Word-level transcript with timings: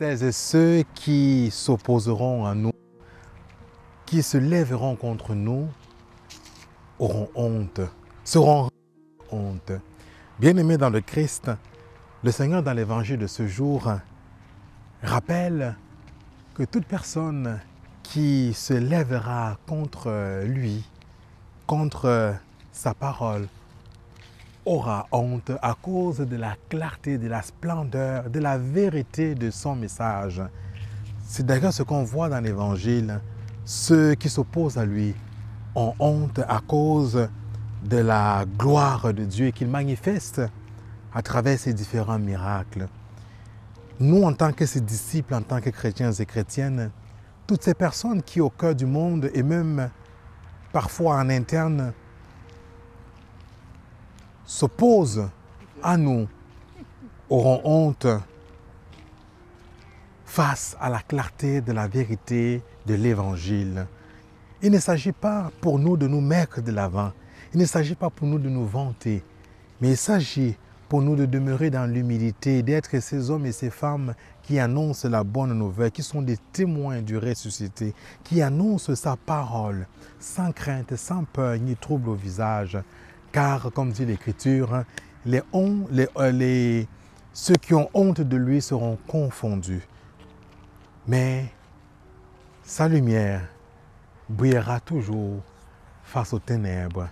Celles 0.00 0.22
et 0.22 0.32
ceux 0.32 0.82
qui 0.94 1.50
s'opposeront 1.52 2.46
à 2.46 2.54
nous, 2.54 2.72
qui 4.06 4.22
se 4.22 4.38
lèveront 4.38 4.96
contre 4.96 5.34
nous, 5.34 5.68
auront 6.98 7.28
honte, 7.34 7.82
seront 8.24 8.70
honte. 9.30 9.72
Bien-aimés 10.38 10.78
dans 10.78 10.88
le 10.88 11.02
Christ, 11.02 11.50
le 12.24 12.30
Seigneur 12.30 12.62
dans 12.62 12.72
l'évangile 12.72 13.18
de 13.18 13.26
ce 13.26 13.46
jour 13.46 13.92
rappelle 15.02 15.76
que 16.54 16.62
toute 16.62 16.86
personne 16.86 17.60
qui 18.02 18.54
se 18.54 18.72
lèvera 18.72 19.58
contre 19.66 20.44
lui, 20.46 20.82
contre 21.66 22.36
sa 22.72 22.94
parole, 22.94 23.48
aura 24.64 25.06
honte 25.12 25.52
à 25.62 25.74
cause 25.80 26.18
de 26.18 26.36
la 26.36 26.54
clarté, 26.68 27.18
de 27.18 27.28
la 27.28 27.42
splendeur, 27.42 28.30
de 28.30 28.40
la 28.40 28.58
vérité 28.58 29.34
de 29.34 29.50
son 29.50 29.74
message. 29.74 30.42
C'est 31.26 31.46
d'ailleurs 31.46 31.72
ce 31.72 31.82
qu'on 31.82 32.04
voit 32.04 32.28
dans 32.28 32.40
l'Évangile. 32.40 33.20
Ceux 33.64 34.14
qui 34.14 34.28
s'opposent 34.28 34.78
à 34.78 34.84
lui 34.84 35.14
ont 35.74 35.94
honte 35.98 36.40
à 36.40 36.60
cause 36.66 37.28
de 37.84 37.96
la 37.96 38.44
gloire 38.58 39.14
de 39.14 39.24
Dieu 39.24 39.50
qu'il 39.50 39.68
manifeste 39.68 40.42
à 41.14 41.22
travers 41.22 41.58
ses 41.58 41.72
différents 41.72 42.18
miracles. 42.18 42.88
Nous, 43.98 44.22
en 44.22 44.32
tant 44.32 44.52
que 44.52 44.66
ses 44.66 44.80
disciples, 44.80 45.34
en 45.34 45.42
tant 45.42 45.60
que 45.60 45.70
chrétiens 45.70 46.12
et 46.12 46.26
chrétiennes, 46.26 46.90
toutes 47.46 47.62
ces 47.62 47.74
personnes 47.74 48.22
qui, 48.22 48.40
au 48.40 48.50
cœur 48.50 48.74
du 48.74 48.86
monde 48.86 49.30
et 49.34 49.42
même 49.42 49.90
parfois 50.72 51.16
en 51.16 51.28
interne, 51.28 51.92
s'opposent 54.50 55.28
à 55.80 55.96
nous 55.96 56.26
auront 57.28 57.60
honte 57.62 58.08
face 60.24 60.76
à 60.80 60.90
la 60.90 60.98
clarté 60.98 61.60
de 61.60 61.70
la 61.70 61.86
vérité 61.86 62.60
de 62.84 62.94
l'Évangile. 62.94 63.86
Il 64.60 64.72
ne 64.72 64.80
s'agit 64.80 65.12
pas 65.12 65.52
pour 65.60 65.78
nous 65.78 65.96
de 65.96 66.08
nous 66.08 66.20
mettre 66.20 66.60
de 66.62 66.72
l'avant, 66.72 67.12
il 67.54 67.60
ne 67.60 67.64
s'agit 67.64 67.94
pas 67.94 68.10
pour 68.10 68.26
nous 68.26 68.40
de 68.40 68.48
nous 68.48 68.66
vanter, 68.66 69.22
mais 69.80 69.90
il 69.90 69.96
s'agit 69.96 70.56
pour 70.88 71.00
nous 71.00 71.14
de 71.14 71.26
demeurer 71.26 71.70
dans 71.70 71.86
l'humilité, 71.86 72.64
d'être 72.64 72.98
ces 72.98 73.30
hommes 73.30 73.46
et 73.46 73.52
ces 73.52 73.70
femmes 73.70 74.14
qui 74.42 74.58
annoncent 74.58 75.08
la 75.08 75.22
bonne 75.22 75.56
nouvelle, 75.56 75.92
qui 75.92 76.02
sont 76.02 76.22
des 76.22 76.38
témoins 76.52 77.02
du 77.02 77.16
ressuscité, 77.16 77.94
qui 78.24 78.42
annoncent 78.42 78.96
sa 78.96 79.14
parole 79.16 79.86
sans 80.18 80.50
crainte, 80.50 80.96
sans 80.96 81.22
peur 81.22 81.56
ni 81.56 81.76
trouble 81.76 82.08
au 82.08 82.14
visage, 82.14 82.76
car, 83.32 83.70
comme 83.72 83.92
dit 83.92 84.06
l'Écriture, 84.06 84.84
les, 85.24 85.42
les, 85.90 86.08
les, 86.32 86.88
ceux 87.32 87.54
qui 87.54 87.74
ont 87.74 87.88
honte 87.94 88.20
de 88.20 88.36
lui 88.36 88.60
seront 88.60 88.98
confondus. 89.06 89.86
Mais 91.06 91.52
sa 92.62 92.88
lumière 92.88 93.42
brillera 94.28 94.80
toujours 94.80 95.42
face 96.04 96.32
aux 96.32 96.38
ténèbres. 96.38 97.08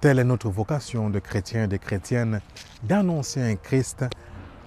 Telle 0.00 0.20
est 0.20 0.24
notre 0.24 0.48
vocation 0.48 1.10
de 1.10 1.18
chrétiens 1.18 1.64
et 1.64 1.68
de 1.68 1.76
chrétiennes, 1.76 2.40
d'annoncer 2.82 3.42
un 3.42 3.56
Christ 3.56 4.04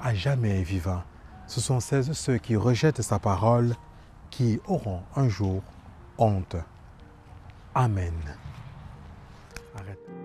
à 0.01 0.13
jamais 0.13 0.61
vivant. 0.63 1.03
Ce 1.47 1.61
sont 1.61 1.79
ceux 1.79 2.37
qui 2.37 2.55
rejettent 2.55 3.01
sa 3.01 3.19
parole 3.19 3.75
qui 4.29 4.59
auront 4.67 5.03
un 5.15 5.29
jour 5.29 5.61
honte. 6.17 6.55
Amen. 7.73 8.13
Yeah. 9.91 10.20